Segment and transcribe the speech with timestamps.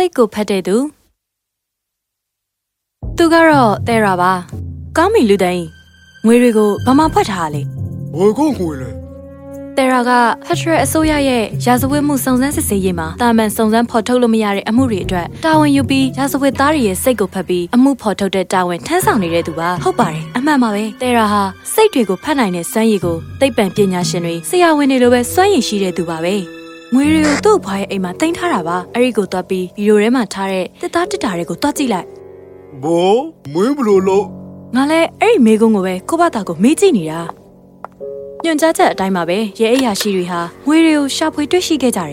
[0.00, 0.76] စိတ်ကိုဖတ်တဲ့သူ
[3.16, 4.32] သူကတော့တဲရာပါ
[4.96, 5.64] ကောင်းပြီလူသိန်း
[6.26, 7.62] ငွေတွေကိုဘာမှဖွက်ထားလေ
[8.18, 8.90] ဘယ်ကောငွေလဲ
[9.76, 10.10] တဲရာက
[10.46, 21.42] ဖက်ဒရယ်အစိုးရရဲ့ရာဇဝတ်မှုစုံစမ်းစစ်ဆေးရေးမှာတာမန်စုံစမ်းဖော်ထုတ်လို့မရတဲ့အမှုတွေအတွက်တာဝန်ယူပြီးရာဇဝတ်သားတွေရဲ့စိတ်ကိုဖတ်ပြီးအမှုဖော်ထုတ်တဲ့တာဝန်ထမ်းဆောင်နေတဲ့သူပါဟုတ်ပါတယ်အမှန်ပါပဲတဲရာဟာ
[21.72, 26.57] စိတ်တွေကိုဖတ်နိုင်တဲ့စွမ်းရည်ကိုသိပ္ပံပညာရှင်တွေဆရာဝန်တွေလိုပဲစွမ်းရည်ရှိတဲ့သူပါပဲ
[26.94, 32.06] ငွေတွေကိုသူ့အဖွားရဲ့အိမ်မှာတင်ထားတာပါအဲ့ဒီကိုတွားပြီးဗီဒီယိုထဲမှာထားတဲ့တစ်သားတစ်တာတွေကိုတွားကြည့်လိုက်
[32.82, 33.14] ဘော
[33.54, 34.24] မင်းဘလို့လို့
[34.74, 37.20] ငါလည်းအဲ့ဒီမေကုန်းကိုပဲကိုဘတာကိုမေးကြည့်နေတာ
[38.48, 42.12] ညွန်ကြားချက်အတိုင်းပါပဲရဲအရာရှိတွေဟာငွေတွေကိုရှာဖွေတွေ့ရှိခဲ့ကြတယ်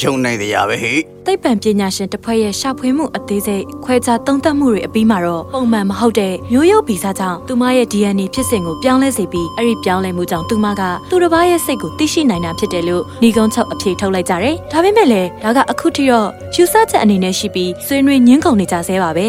[0.00, 0.94] ယုံနိုင်တရားပဲဟိ
[1.26, 19.26] သိပ္ပံပညာရှင်တစ်ဖွဲ့ရဲ့ရှာဖွေမှုအသေးစိတ်ခွဲခြားသုံးသပ်မှုတွေအပြီးမှာတော့ပုံမှန်မဟုတ်တဲ့မျိုးရိုးဗီဇကြောင့်သူမရဲ့ DNA ဖြစ်စဉ်ကိုပြောင်းလဲစေပြီးအဲ့ဒီပြောင်းလဲမှုကြောင့်သူမကသူတစ်ပါးရဲ့စိတ်ကိုသိရှိနိုင်တာဖြစ်တယ်လို့ညီကုန်းချုပ်အဖြေထုတ်လိုက်ကြတယ်။ဒါပေမဲ့လည်းဒါကအခုထိတော့ယူဆချက်အနေနဲ့ရှိပြီးဆွေးနွေးညှင်းကုန်နေကြဆဲပါပဲ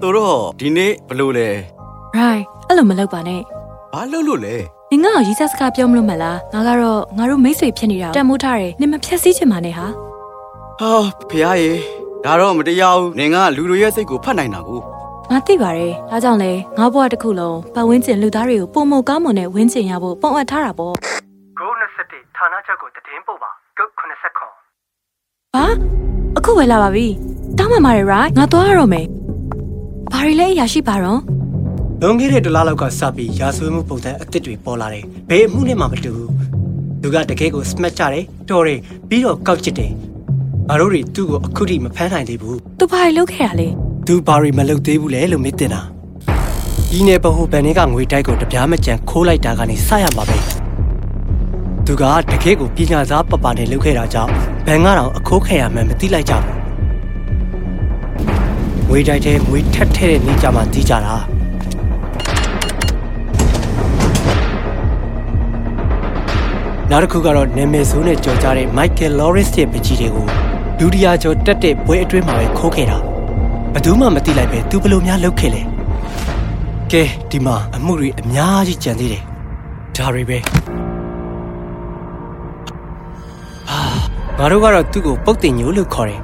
[0.00, 1.48] သူတော့ဒီနေ့ဘလို့လဲ။
[2.18, 3.40] Right အဲ့လိုမလုပ်ပါနဲ့
[3.92, 4.56] ဘာလုပ်လို့လဲ။
[4.94, 9.86] နင်ကတော့ရီးစားစကားပြောမလို့မလား။ငါကတော့ငါတို့မိတ်ဆွေဖြစ်နေတာတန်မိုးထားတယ်။နင်မဖြက်စီးချင်ပါနဲ့ဟာ
[10.80, 10.92] ဟာ
[11.30, 11.70] ဖះရေ
[12.24, 14.80] ဒါတော့မတရားဘူးနင်ကလူတို့ရဲ့စိတ်ကိုဖတ်နိုင်တာကို။
[15.30, 20.94] ငါသိပါတယ်။ဒါကြောင့်လေငါဘဝတစ်ခုလုံးပတ်ဝန်းကျင်လူသားတွေကိုပုံမကောင်းမွန်တဲ့ဝန်းကျင်ရဖို့ပုံအပ်ထားတာပေါ့
[21.58, 21.70] ကို
[22.04, 24.52] 21ဌာနချုပ်ကိုတည်င်းပို့ပါကုတ်80ခွန်။
[25.54, 25.64] ဟာ
[26.36, 27.06] အခုပဲလာပါပြီ။
[27.58, 29.06] တောင်းမှန်ပါတယ် right ငါသွားရတော့မယ်။
[30.12, 31.20] ဘာရီလဲအရာရှိပါတော့
[32.06, 36.30] လွန်ခဲ့တဲ့ဒလလောက်ကစပြီးရာဇဝတ်မှုပုံစံအသစ်တွေပေါ်လာတယ်ဘယ်အမှုနဲ့မှမတူဘူး
[37.02, 39.92] သူကတကယ်ကို smash ကြတယ်တော်တယ်ပြီးတော့ကောက်ချစ်တယ်
[40.68, 43.68] ငါတို့တွေသူ့ကိုအခုထိမဖမ်းနိုင်သေးဘူး။ तू ဘာရီလုပ်ခဲ့တာလဲ
[44.06, 45.80] သူဘာရီမလုပ်သေးဘူးလေလို့မေးတင်တာ
[46.90, 50.38] ဒီနယ်ဘဟုဘန်တွေကငွေတိုက်ကိုတပြားမကြံခိုးလိုက်တာကနေစရမှာပဲ
[51.86, 54.30] သူကတကယ်ကိုပညာသားပပနဲ့လုပ်ခဲ့တာကြောင့်
[54.66, 56.56] ဘန်ကတော့အခိုးခံရမှန်းမသိလိုက်ကြဘူး
[58.88, 61.16] ငွေတိုက်တဲ့ငွေထက်ထဲတဲ့နေကြမှာတီးကြတာ
[66.94, 70.26] နောက်တစ်ခုကတော့နာမည်ဆိုးနဲ့ကြော်ကြတဲ့ Michael Lawrence ရဲ့ပကြီးတွေကို
[70.78, 72.98] လူဒီယာကျော်တက်တဲ့ပွဲအတွင်းမှာပဲခိုးခဲ့တာ
[73.72, 75.62] ဘယ်သူမှမသိလိုက်ပဲသူဘယ်လိုများလုပ်ခဲ့လဲ
[76.92, 79.22] ကဲဒီမှာအမှုတွေအများကြီးကြံသေးတယ်
[79.96, 80.38] ဒါတွေပဲ
[83.68, 83.80] ဟာ
[84.38, 86.20] ငါတို့ကတော့သူ့ကိုပုတ်တင်ညိုလို့ခေါ်တယ်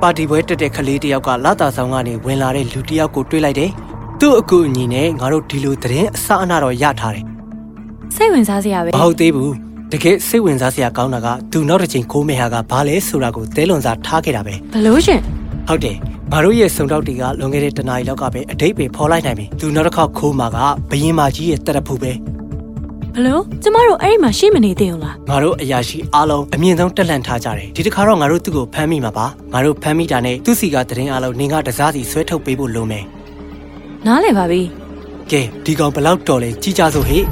[0.00, 3.70] ပါတီပွဲတက်တဲ့ကလေးတယောက်ကလာတာဆောင်ကနေဝင်လာတဲ့လူတယောက်ကိုတွေ့လိုက်တယ်
[4.20, 7.24] သူ့အကူအညီနဲ့ငါတို့ဒီလိုသတင်းအစအနတော့ရထားတယ်။
[8.16, 15.20] စိတ်ဝင်စားစရာပဲမဟုတ်သေးဘူး တကယ်စိတ်ဝင်စားစရာကောင်းတာကသူနောက်တစ်ချိန်ခိုးမေဟာကဘာလဲဆိုတာကိုသဲလွန်စားထားခဲ့တာပဲ။ဘလို့ရှင်
[15.68, 15.96] ဟုတ်တယ်
[16.32, 20.58] ငါတို့ရဲ့စုံတောက်တွေကလွန်ခဲ့တဲ့တနားရီလောက်ကပဲအတိတ်ပဲဖော်လိုက်နိုင်ပြီသူနောက်တစ်ခေါက်ခိုးမှာက
[20.90, 22.12] ဘယင်းမကြီးရဲ့တက်တဖူပဲ။
[23.14, 33.04] ဘလို့ကျမတို့အဲ့ဒီမှာရှိမနေသေးဘူးလားငါတို့အရာရှိအားလုံးအမြင့်ဆုံးတက်လန့်ထားကြတယ်ဒီတစ်ခါတော့ငါတို့သူ့ကိုဖမ်းမိမှာပါငါတို့ဖမ်းမိတာနဲ့သူ့စီကသတင်းအားလုံးနင်ကတစားစီဆွဲထုတ်ပေးဖို့လိုမယ်။
[34.06, 34.62] နားလည်ပါပြီ
[35.30, 37.24] ကဲဒီကောင်ဘယ်လောက်တော်လဲကြီးကြစို့ဟေ့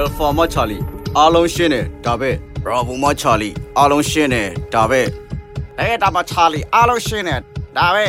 [0.00, 0.78] Alpha မချာလီ
[1.18, 2.30] အားလုံးရှင်းတယ်ဒါပဲ
[2.64, 5.00] Bravo မချာလီအားလုံးရှင်းတယ်ဒါပဲ
[5.78, 7.40] အဲဒါမချာလီအားလုံးရှင်းတယ်
[7.78, 8.06] ဒါပဲ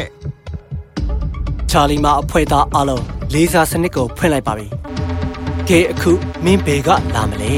[1.69, 3.03] ချာလီမာအဖွဲသားအားလုံး
[3.33, 4.67] လေးစားစနစ်ကိုဖွင့်လိုက်ပါပြီ
[5.69, 6.11] ကဲအခု
[6.43, 7.55] မင်းဘေကလာမလဲ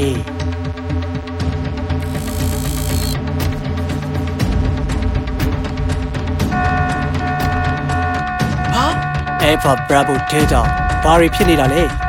[8.74, 8.86] ဟာ
[9.48, 10.60] Alpha Bravo Delta
[11.02, 11.84] ဘာတွေဖြစ်နေတာလဲ။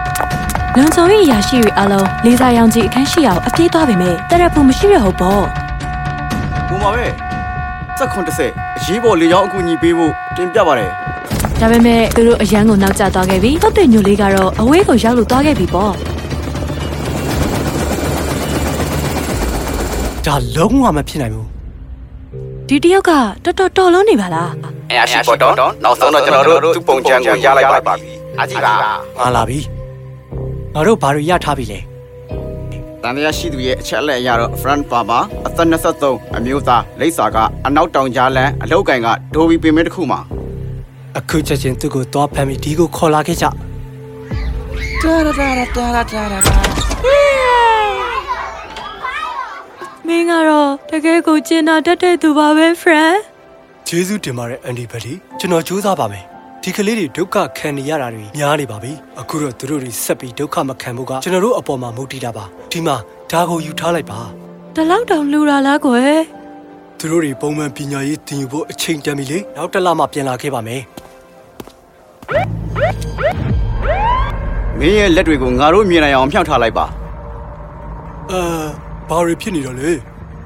[0.79, 5.43] လွန်ချုံရဲ့အရာရှိတွေအားလုံးလေးစားရောင်ကြီးအခန်းရှိအောင်အပြေးသွားပေမဲ့တရက်ဖို့မရှိရဟုတ်ပေါ့
[6.67, 7.05] ဘုံပါပဲ
[7.97, 10.91] စက်ခွန်30အရေးပေါ်လေကြောင်းအကူအညီပေးဖို့တင်ပြပါတယ်။
[11.59, 15.91] ဒါပေမဲ့သူတို့အရန်ကိုနောက်ကျသွားခဲ့ပြီ။ဟုတ်တယ်ညိုလေးကတော့အဝေးကိုရောက်လို့သွားခဲ့ပြီပေါ့
[20.25, 21.47] ဒါလုံးဝမဖြစ်နိုင်ဘူး။
[22.67, 23.11] ဒီတယောက်က
[23.45, 24.51] တော်တော်တော်လုံးနေပါလား
[24.91, 28.11] အရာရှိပေါ်တော့နောက်ဆုံးတော့ကျွန်တော်တို့သူ့ပုံချမ်းကိုရလိုက်ပါပြီ
[28.41, 28.73] အကြည့်ပါ
[29.19, 29.76] ငါလာပြီ
[30.77, 31.79] ငါတို့ဘာတွေရထားပြီလဲ
[33.03, 35.68] တန်တရားရှိသူရဲ့အချက်အလက်အရတော့ front farmer အသက်
[36.03, 37.38] 23အမျိုးသားလိပ်စာက
[37.68, 40.19] အနောက်တောင်ကြားလန်အလောက်ကင်ကဒိုဘီပင်မတစ်ခုမှာ
[41.18, 43.45] အခုချက်ချင်းသူ့ကိုသွားဖမ်းပြီးဒီကိုခေါ်လာခဲ့ကြ။
[50.07, 53.18] မင်းကတော့တကယ်ကိုကျင်နာတတ်တဲ့သူပါပဲ friend
[53.88, 56.25] ကျေးဇူးတင်ပါတယ်အန်ဒီဘက်ဒီကျွန်တော်စူးစမ်းပါမယ်
[56.63, 62.95] ဒီကလေးတွေဒုက္ခခံနေရတာတွေများနေပါပြီအခုတော့သူတို့တွေဆက်ပြီးဒုက္ခမခံဖို့ကကျွန်တော်တို့အပေါ်မှာမုတ်တီးတာပါဒီမှာ
[63.31, 64.19] ဒါကိုယူထားလိုက်ပါ။
[64.75, 66.18] တလောက်တောင်လူလာလားကွယ်
[66.98, 70.81] သူတို့တွေပုံမှန်ပညာရေးသင်ယူဖို့အချိန်တန်ပြီလေနောက်တစ်လမှပြန်လာခဲ့ပါမယ်
[74.80, 76.86] မင်းရဲ့လက်တွေကိုငါတို့မြင်နိုင်အောင်ဖြောင့်ထားလိုက်ပါ
[78.31, 78.42] အာ
[79.10, 79.89] ဘာတွေဖြစ်နေတော့လဲ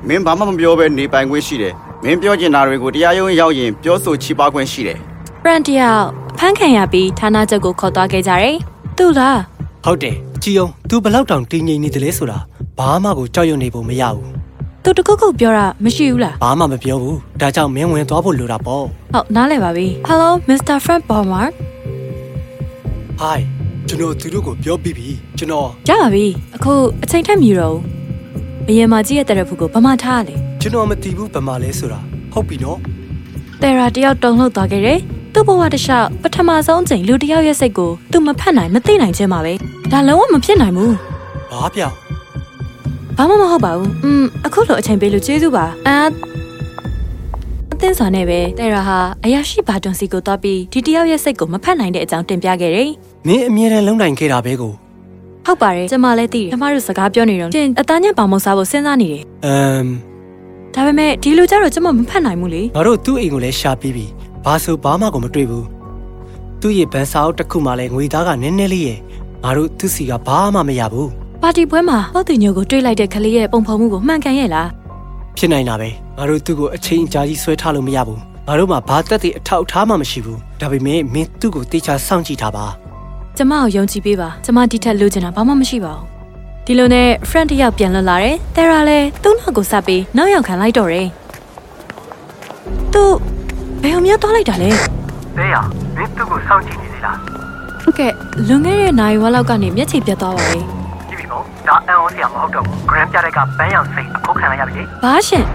[0.08, 1.74] မင်းဘာမှမပြောဘဲနေပိုင်ခွင့်ရှိတယ်
[2.04, 5.00] မင်းပြောချင်တာတွေကိုတရားရုံးရောက်ရင်ပြောဆိုချပါခွင့်ရှိတယ်
[5.44, 6.04] ဖရန်တယောက်
[6.38, 8.56] ဖမ်းခံရပြီးဌာနချုပ်ကိုခေါ်သွားခဲ့ကြတယ်
[8.98, 9.40] သူ့လား
[9.86, 12.38] ဟုတ်တယ်ကြည်အောင် तू ဘလောက်တောင်တင်းငိမ့်နေတယ်လဲဆိုတာ
[12.78, 14.32] ဘာမှကိုကြောက်ရွံ့နေဖို့မရဘူး
[14.84, 18.84] သူတခုခုပြောတာမရှိဘူးလားဘာမှမပြောဘူးဒါကြောင့်မင်းဝင်သွားဖို့လိုတာပေါ့
[19.14, 20.78] ဟုတ်နားလည်ပါပြီ Hello Mr.
[20.86, 21.48] Frank Bomar
[23.20, 23.44] ဟိုင်
[23.88, 25.08] ကျွန်တော်သူတို့ကိုပြောပြီးပြီ
[25.38, 26.74] ကျွန်တော်ရပါပြီအခု
[27.04, 27.78] အချိန်ထက်မြည်တော့
[28.66, 32.00] ဘယင်မကြီးရဲ့တရဖူကိုဗမာထားရလေကျွန်တော်မတီးဘူးဗမာလဲဆိုတာ
[32.34, 32.78] ဟုတ်ပြီနော်
[33.62, 35.00] တယ်ရာတယောက်တုံလှုပ်သွားခဲ့တယ်
[35.34, 39.54] သူ့ဘဝတစ်လျှောက်ပထမဆုံးအချိန်လူတစ်ယောက်ရဲ့စိတ်ကိုသူမဖတ်နိုင်မသိနိုင်ခြင်းပါပဲ
[39.92, 40.94] ဒါလုံးဝမဖြစ်နိုင်ဘူး
[41.52, 41.94] ဘာပြောင်
[43.18, 45.98] ဘာမှမဟုတ်ပါဘူးอืมအခုလိုအချိန်ပေးလို့ကျေးဇူးပါအာ
[47.72, 52.90] အသင်းစွာနဲ့ပဲတယ်ရာဟာအရာရှိဘာတွန်စီကိုသွားပြီးဒီတယောက်ရဲ့စိတ်ကိုမဖတ်နိုင်တဲ့အကြောင်းတင်ပြခဲ့တယ်
[53.28, 54.72] မင်းအမြဲတမ်းလုံနိုင်ခဲ့တာပဲကို
[55.46, 59.88] ဟုတ်ပါတယ်ကျမလည်းသိတယ်ကျမတို့စကားပြောနေတော့ရှင်အသားညက်ပေါင်မစားဖို့စဉ်းစားနေတယ်အမ်
[60.76, 64.06] ဒါပေမဲ့ဒီလိုကြတော့ကျမမဖတ်နိုင်ဘူးလေငါတို့သူ့အိမ်ကိုလည်းရှာပြီးပြီ
[64.46, 65.66] ဘာဆိုဘာမှကိုမတွေ့ဘူး
[66.62, 69.00] သူ့ရဲ့ဗန်စာအုပ်တစ်ခုမှလည်းငွေသားကနည်းနည်းလေးရဲ့
[69.44, 71.10] ငါတို့သူ့စီကဘာမှမရဘူး
[71.42, 74.70] ပါတီပွဲမှာပေါ့တင်ညိုကိုတွေးလိုက်တဲ့ကလေးရဲ့ပုံဖော်မှုကိုမှန်ကန်ရဲ့လား
[75.38, 82.66] ဖြစ်နိုင်တာပဲငါတို့သူ့ကိုအချိန်အကြာကြီးဆွဲထားလို့မရဘူးငါတို့မှာဘာတက်တဲ့အထောက်အထားမှမရှိဘူးဒါပေမဲ့မင်းသူ့ကိုတေချာစောင့်ကြည့်ထားပါ
[83.38, 86.06] ကျမကိုယုံကြည်ပေးပါကျမဒီထက်လိုချင်တာဘာမှမရှိပါဘူး
[86.66, 91.08] ဒီလိုနဲ့ friend တစ်ယောက်ပြန်လွတ်လာတယ်တယ်ရာလည်းသူ့နောက်ကိုစပ်ပြီးနောက်ရောက်ခံလိုက်တော့တယ်
[92.94, 93.04] သူ
[93.84, 94.70] ဘယ်အောင်များသွားလိုက်တာလဲ
[95.38, 95.56] သေးရ
[95.96, 97.18] မင်းသူ့ကိုစောင့်ကြည့်နေသေးလား
[97.98, 98.08] ကဲ
[98.48, 100.60] လွန်ခဲ့တဲ့နိုင်ဝါလောက်ကနေမျက်ခြေပြတ်သွားပါလေ
[101.10, 105.46] ကြည့်ပြီပေါ့ဒါအန်အောစရာမဟုတ်တော့ဘူးဂရမ်ပြတဲ့ကပန်းရောင်စိတ်အခုခံရရပြီလေဘာရှင်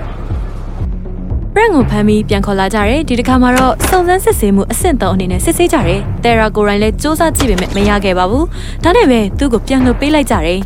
[1.54, 8.46] friend ကိုဖမ်းပြီးပြန်ခေါ်လာကြတယ်ဒီတစ်ခါမှာတော့စုံစမ်းစစ်ဆေးမှုအဆင့်3အနေနဲ့စစ်ဆေးကြတယ်တယ်ရာကိုရိုင်းလည်းစူးစမ်းကြည့်ပေမဲ့မရခဲ့ပါဘူး
[8.84, 10.60] ဒါနဲ့ပဲသူ့ကိုပြန်လွှတ်ပေးလိုက်ကြတယ်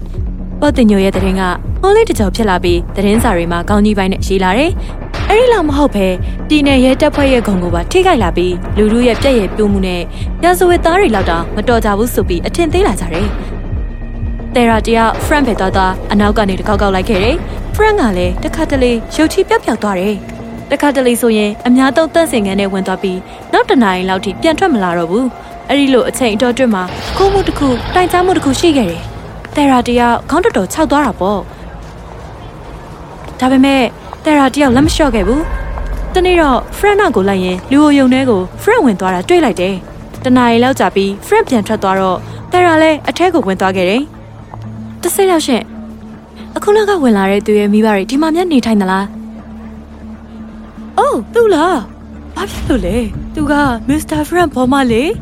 [0.60, 1.42] ပေါ့တင်ညိုရဲ့တရင်က
[1.82, 4.70] ဟောလေးတစ်ကြောင်ဖြစ်လာပြီးတရင်စာတွေမှာကောင်းကြီးပိုင်းနဲ့ရေးလာတယ်
[5.32, 6.06] အဲ့ဒီလောက်မဟုတ်ပဲ
[6.48, 10.02] ပြည်နယ်ရဲတပ်ဖွဲ့ရဲ့ဂုံကိုပါထိခိုက်လာပြီးလူလူရဲ့ပြက်ရဲ့ပြိုးမှုနဲ့
[10.44, 13.26] ရာဇဝတ်သားတွေလောက်တောင်မတော်ကြဘူးဆိုပြီးအထင်သေးလာကြတယ်
[14.54, 17.36] တယ်ရာတယောက် friend ပဲသွားသွားအနောက်ကနေတစ်ခေါက်ကောက်လိုက်ခဲ့တယ်
[17.74, 20.14] friend ကလည်းတစ်ခါတလေရုတ်ချီပြောက်ပြောက်သွားတယ်
[20.70, 23.18] တခါတလေဆိုရင်အများသုံးတန့်စင်ငန်းနဲ့ဝင်သွားပြီး
[23.52, 25.26] နောက်တနားရီလောက်ထိပြန်ထွက်မလာတော့ဘူး
[25.68, 26.82] အဲ့ဒီလိုအချိန်အတော်တွင်းမှာ
[27.18, 29.02] ကိုမှုတစ်ခုတိုင်ကြားမှုတစ်ခုရှိခဲ့တယ်
[29.56, 31.40] တယ်ရာတယောက်ခေါင်းတော်တော်ခြောက်သွားတာပေါ့
[33.40, 33.82] ဒါပေမဲ့
[34.24, 35.42] တယ်ရာတယောက်လက်မလျှော့ခဲ့ဘူး
[36.14, 39.74] တနေ့တော့ friend နောက်ကိုလိုက်ရင်လူကိုယုံထဲကို friend ဝင်သွားတာတွေ့လိုက်တယ်
[40.24, 42.18] တနားရီလောက်ကြာပြီး friend ပြန်ထွက်သွားတော့
[42.52, 44.02] တယ်ရာလည်းအထက်ကိုဝင်သွားခဲ့တယ်
[45.02, 45.64] တစ်စိတော့ရှင့်
[46.56, 49.04] အခုနောက်ကဝင်လာတဲ့သူရဲ့မိဘတွေဒီမှာမျက်နေထိုင်သလား။
[50.98, 51.74] အိုးသူလား။
[52.34, 52.96] ဘာဖြစ်လို့လဲ။
[53.34, 53.54] သူက
[53.88, 54.20] Mr.
[54.28, 55.02] Frank ဘောမလေ။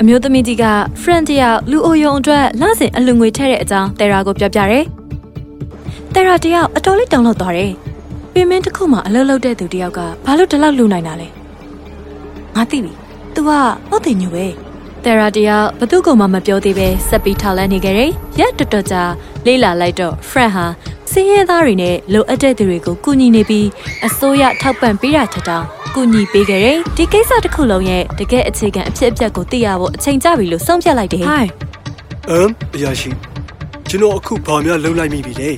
[0.00, 0.64] အမျိုးသမီးကြီးက
[1.02, 4.84] Frank တယောက်လူအိုယုံအတွက်လစဉ်အလူငွေထည့်တဲ့အကြောင်းတယ်ရာကိုပြောပြတယ်။
[6.14, 7.72] တယ်ရာတယောက်အတော်လေးတောင်းလောက်သွားတယ်။
[8.32, 11.28] ပင်မင်းတစ်ခုမှအလုပ်လုပ်တဲ့သူတယောက်ကဘာလို့ဒီလောက်လူနိုင်တာလဲ။
[12.56, 12.92] ငါသိပြီ။
[13.34, 13.50] तू က
[13.88, 14.46] ဟုတ်တယ်ညိုပဲ။
[15.04, 18.10] တယ်ရာတယောက်ဘသူ့ကောင်မှမပြောသေးပဲဆက်ပြီးထောက်လန်းနေကြတယ်။
[18.40, 19.02] ရက်တော်တော်ကြာ
[19.46, 20.66] လေးလာလိုက်တော့ Frank ဟာ
[21.12, 23.66] စင်းရဲသားတွေနဲ့လိုအပ်တဲ့သူတွေကိုကူညီနေပြီး
[24.06, 31.46] အစိုးရထောက်ပံ့ပေးတာထက်တောင်ကူညီပေးကြတယ်။ဒီကိစ္စတစ်ခုလုံးရဲ့တကယ်အခြေခံအဖြစ်အပျက်ကိုသိရဖို့အချိန်ကျပြီလို့ဆုံးဖြတ်လိုက်တယ်။ Hi
[32.30, 33.10] အမ်အရာရှိ
[33.88, 35.50] ကျွန်တော်အခုဘာများလုံလိုက်မိပြီလဲ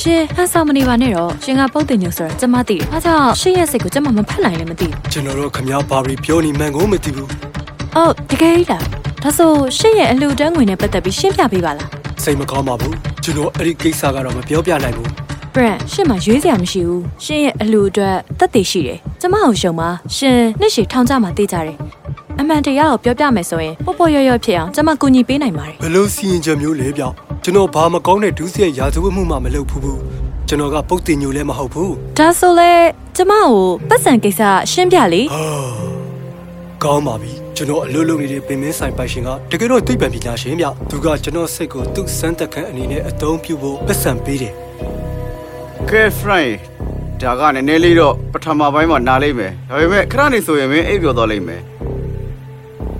[0.00, 7.28] ရှင်ဟန်ဆောင်မနေပါနဲ့တော့ရှင်ကပုတ်တင်ညိုဆိုတာကျမသိတယ်။အားကြောင့်ရှင်ရဲ့စိတ်ကိုကျမမဖတ်နိုင်လည်းမသိဘူးကျွန်တော်တို့ခမ ्या ဘာရီပြောနေမှန်ကိုမသိဘူး။
[7.96, 8.82] အော်တကယ်ကြီးလား။
[9.22, 11.88] ဒါဆိုရှင်ရဲ့အလှူဒန်းငွေနဲ့ပတ်သက်ပြီးရှင်းပြပေးပါလား။
[12.22, 15.08] စိတ်မကောင်းပါဘူးကျွန်တော်အဲ့ဒီကိစ္စကတော့မပြောပြနိုင်ဘူး
[15.54, 21.76] ဘရန်ရှင့်မှာရွေးစရာမရှိဘူးရှင့်ရဲ့အလူအတွက်တက်တည်ရှိတယ်ကျမအောင်ရှုံပါရှင်နှစ်ရှည်ထောင်ကြမှာသိကြတယ်
[22.40, 30.00] အမှန်တရားကိုပြောပြမယ်ဆိုရင်ပေါ့ပေါ့ရော့ရော့ဖြစ်အောင်ကျမကူညီပေးနိုင်ပါတယ်ဘယ်လိုစီရင်ချက်မျိုးလဲဗျ ကျွန်တော်ဘာမကောင်းတဲ့ဒုစရိုက်ရာဇဝတ်မှုမှမလုပ်ဘူးဘူး
[30.48, 32.72] ကျွန်တော်ကပုတ်တင်ညိုလည်းမဟုတ်ဘူးဒါဆိုလဲ
[33.16, 33.54] ကျမကို
[33.88, 35.44] ပတ်စံကိစ္စရှင်းပြလေဟာ
[36.84, 44.54] ကောင်းပါပြီကျွန်တော်အလုပ်လုပ်နေတဲ့ပင်မင်းဆိုင်ပိုင်ရှင်ကတကယ်တော့သိပ္ပံပညာရှင်ဗျသူကကျွန်တော်စိတ်ကိုသူ့စမ်းသက်ခန်းအနေနဲ့အသုံးပြုဖို့ပတ်စံပေးတယ်
[45.90, 46.52] ကဲ friend
[47.20, 51.62] ဒါကနည်းနည်းလေးတော့ပထမပိုင်းမှာနားလိမ့်မယ်ဒါပေမဲ့ခဏနေဆိုရင်မင်းအိပ်ပျော်သွားလိမ့်မယ်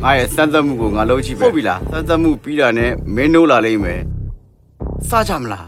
[0.03, 4.03] ငါရဲ့စမ်းသပ်မှုကိုငါလုပ်ကြည့်ပဲဟုတ်ပြီလားစမ်းသပ်မှုပြီးတာနဲ့မင်းနိုးလာလိမ့်မယ်
[5.11, 5.67] စကြမလား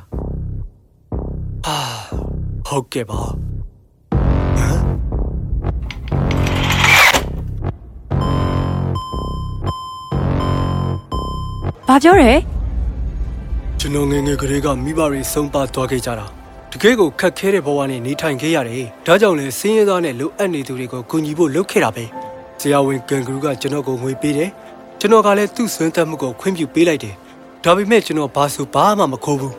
[1.67, 1.79] အာ
[2.67, 3.21] ဟုတ်ကဲ့ပါ
[11.89, 12.33] ဘာပြောရဲ
[13.79, 16.27] ကျွန်တော်ငယ်ငယ်ကလေးကမိဘတွေဆုံးပါသွားခဲ့ကြတာ
[16.73, 22.05] တကယ်ကိုခက်ခဲတဲ့ဘဝနဲ့နေထိုင်ခဲ့ရတယ်ဒါကြောင့်လဲစင်းရဲသားနဲ့လိုအပ်နေသူတွေကိုကူညီဖို့လုပ်ခဲ့တာပဲ
[22.61, 24.51] ဆရာဝန်ကန်ဂရူကကျွန်တော်ကိုငွေပေးတယ်
[25.01, 27.15] ကျွန်တော်ကလည်းသူ့ဆွမ်းသက်မှုကိုခွင့်ပြုပေးလိုက်တယ်
[27.65, 29.55] ဒါပေမဲ့ကျွန်တော်ဘာဆိုဘာမှမခိုးဘူး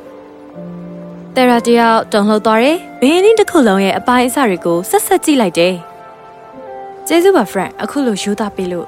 [1.36, 5.74] တယ်ရာတယောက်တုံလှုပ်သွားတယ်။ဘင်းင်းတစ်ခုလုံးရဲ့အပိုင်းအစတွေကိုဆက်ဆက်ကြည့်လိုက်တယ်။
[7.08, 8.88] ကျေးဇူးပါ friend အခုလိုယူသားပေးလို့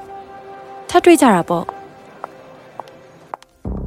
[0.89, 1.65] ထပ်တွေ့ကြတာပေါ့။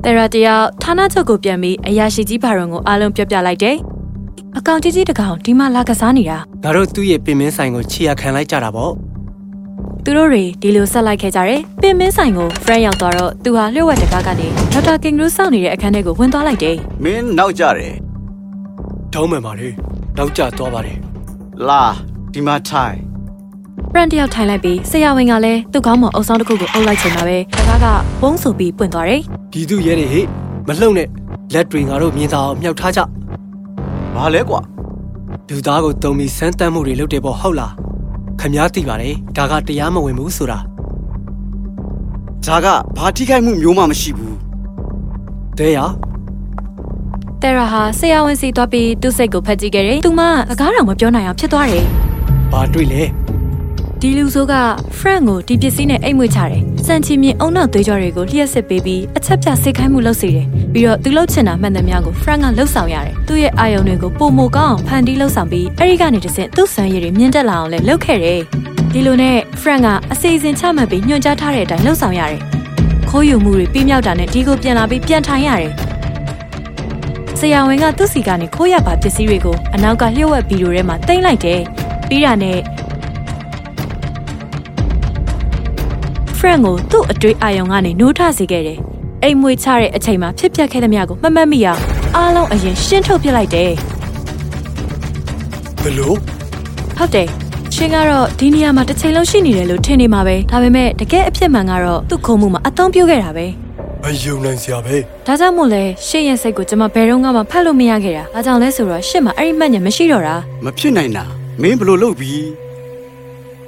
[0.05, 3.77] တယ်ရာတယောက်ဌာနချုပ်ကိုပြန်ပြီးအရာရှိကြီးဘာရုံကိုအားလုံးပြောပြလိုက်တယ်။
[4.59, 8.93] အကောင်ကြီးကြီးတကောင်ဒီမှာလာကစားနေတာငါတို့သူ့ရဲ့ပင်မင်းဆိုင်ကိုခြေရခံလိုက်ကြတာပေါ့
[10.07, 17.93] သူတို့တွေဒီလိုဆက်လိုက်ခဲ့ကြတယ်။ပင်မင်းဆိုင်ကို friend ရောက်သွားတော့သူဟာလျှို့ဝှက်တကားကနေဒေါက်တာကင်ဂရူးစောင့်နေတဲ့အခန်းထဲကိုဝင်သွားလိုက်တယ်မင်းနောက်ကြတယ်
[19.15, 19.73] တောင်းမှန်ပါတယ်
[20.19, 20.97] နောက်ကျသွားပါတယ်
[21.69, 21.83] လာ
[22.33, 22.97] ဒီမှာထိုင်။
[23.93, 27.87] friend တယောက်ထိုင်လိုက်ပြီးဆရာဝန်ကလည်းသူ့ခေါင်းပေါ်အုပ်ဆောင်တစ်ခုကိုအုပ်လိုက်ချိန်မှာပဲတကားက
[28.21, 29.21] ဘုံဆိုပြီးပွင့်သွားတယ်
[29.53, 30.27] ဒီသူရဲတွေဟေ့
[30.69, 31.09] မလှုပ်နဲ့
[31.55, 33.01] လက်တွေငါတို့မြင်သာအောင်မြှောက်ထားကြ
[34.15, 34.61] ဘာလဲကွာ
[35.49, 37.73] လူသားကိုတုံပြီးစမ်းတမ်းမှုတွေလုပ်တယ်ပေါ့ဟုတ်လား
[38.41, 40.59] ခမားသိပါတယ်ဒါကတရားမဝင်ဘူးဆိုတာ
[42.47, 44.37] ဒါကဘာထိခိုက်မှုမျိုးမှမရှိဘူး
[45.59, 45.79] တဲရ။
[47.43, 51.85] တယ်ရာဟာဆရာဝန်စီသွားပြီးသူ့စိတ်ကိုဖက်ကြည့်ခဲ့တယ်။သူမှအကားတော်မပြောနိုင်အောင်ဖြစ်သွားတယ်
[52.53, 53.03] ဘာတွေ့လဲ။
[54.07, 54.55] ဒီလူဆိုးက
[54.99, 68.41] friend ကိုဒီပစ္စည်းနဲ့အိတ်မွေ့ချတယ်။စံချီမြင့်အုံနောက်သွေးကြောတွေကိုလျှက်စစ်ပေးပြီးအချက်ပြစိတ်ခိုင်းမှုလုပ်စေတယ်။ပြီးတော့သူလှုပ်ချင်တာမှန်သမျှကို friend ကလှုပ်ဆောင်ရတယ်။သူ့ရဲ့အာယုံတွေကိုပုံမကောင်းအောင်ဖန်တီးလှုပ်ဆောင်ပြီးအဲ့ဒီကနေတစ်ဆင့်သူ့ဆန်းရည်တွေမြင့်တက်လာအောင်လည်းလုပ်ခဲ့တယ်။
[68.93, 72.41] ဒီလိုနဲ့ friend ကအစီအစဉ်ချမှတ်ပြီးညွှန်ကြားထားတဲ့အတိုင်းလှုပ်ဆောင်ရတယ်။
[73.09, 75.73] ခိုးယူမှုတွေပြီးမြောက်တာနဲ့ဒီကိုပြန်လာပြီးပြန်ထိုင်ရတယ်။
[77.39, 81.61] ဆရာဝန်ကသူ့စီကနေခိုးရပါပစ္စည်းတွေကိုအနောက်ကလျှို့ဝှက်ဗီဒီယိုထဲမှာတင်လိုက်တယ်။
[82.09, 82.59] ပြီးတာနဲ့
[86.45, 88.79] friend ကိုသူ့အတွေ့အာယုံကနေနိုးထစေခဲ့တယ်။
[89.23, 91.81] အိမ်မွေချတဲ့အချိန်မှာဖြစ်ပျက်ခဲ့သမျှကိုမမှတ်မိအောင်
[92.17, 93.73] အားလုံးအရင်ရှင်းထုတ်ပြလိုက်တယ်
[95.83, 96.17] ဘလို့။
[96.99, 97.29] ဟုတ်တယ်။
[97.75, 103.47] ရှင်ကတော့ဒီနေရာမှာတစ်ချိန်လုံးရှိနေတယ်လို့ထင်နေမှာပဲ။ဒါပေမဲ့တကယ်အဖြစ်မှန်ကတော့သူ့ခုံမှုမှာအသုံးပြုခဲ့တာပဲ
[104.03, 104.97] မယုံနိုင်စရာပဲ။
[105.27, 111.25] ဒါကြောင့်မို့လဲရှင့်ရဲ့စိတ်ကိုကျွန်မဘယ်တော့မှဖတ်လို့မရခဲ့တာ။ဒါကြောင့်လဲဆိုတော့ရှင့်မှာအဲ့ဒီမှတ်ဉာဏ်မရှိတော့တာမဖြစ်နိုင်တာ
[111.63, 112.64] မင်းဘလို့လုပ်ပြီး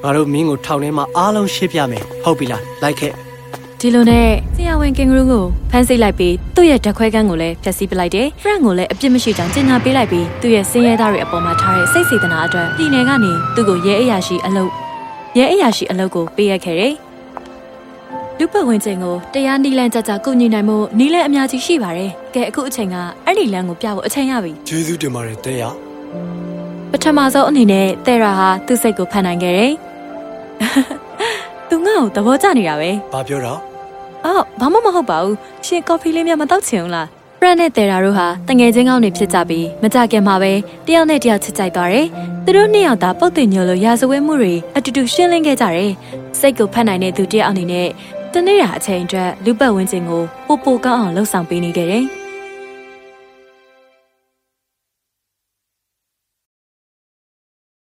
[0.07, 3.13] ငါတို့မင်းကိုထောင်ထဲမှာအားလုံးရှင်းပြမယ်ဟုတ်ပြီလားလိုက်ခဲ့။
[3.81, 14.71] ဒီလိုနဲ့ဆရာဝန်ကင်ဂရူးကိုဖမ်းဆီးလိုက်ပြီးသူ့ရဲ့ဓာတ်ခွဲခန်းကိုလည်းဖျက်ဆီးပလိုက်တယ်။ friend ကိုလည်းအပြစ်မရှိကြောင်းကြေညာပေးလိုက်ပြီးသူ့ရဲ့စင်းရဲသားတွေအပေါ်မှာထားတဲ့စိတ်စေတနာအတွက်ပြည်နယ်ကနေသူ့ကိုရဲအရာရှိအလုပ်
[15.39, 16.95] ရဲအရာရှိအလုပ်ကိုပေးရခဲ့တယ်။
[18.39, 25.65] လူပတ်ဝင်ချိန်ကိုတရားနီလန်းကြကြကုညီနိုင်မှုနီလန်းအများကြီးရှိပါတယ်။ကဲအခုအချိန်ကအဲ့ဒီလန်းကိုပြဖို့အချိန်ရပြီကျေးဇူးတင်ပါတယ်တဲရ။
[26.93, 29.75] ပထမဆုံးအနေနဲ့တဲ့ရာဟာသူ့စိတ်ကိုဖန်နိုင်ခဲ့တယ်။
[31.69, 33.53] သူငါ့ကိုသဘောကျနေတာပဲ။ဘာပြောတာ
[34.25, 35.35] အော်ဘာမှမဟုတ်ပါဘူး
[35.67, 37.07] ရှင်ကော်ဖီလေးများမတောက်ချင်ဘူးလား
[37.41, 40.53] ဖရန်နဲ့တယ်ရာတို့ဟာတငယ်ချင်းကောင်းတွေဖြစ်ကြပြီးမကြခင်မှာပဲ
[40.87, 42.07] တယောက်နဲ့တယောက်ချစ်ကြိုက်သွားတယ်
[42.45, 45.93] သူတို့နှစ်ယောက်သာပုတ်တင်ညိုလိုရာဇဝဲမှုတွေအတူတူရှင်းလင်းခဲ့ကြတယ်
[46.39, 47.89] စိတ်ကိုဖတ်နိုင်တဲ့သူတယောက်အနေနဲ့
[48.33, 52.05] တနေ့ရာအချိန်အတွက်လူပတ်ဝန်းကျင်ကိုပိုပိုကောင်းအောင်လှုပ်ဆောင်ပေးနေခဲ့တယ်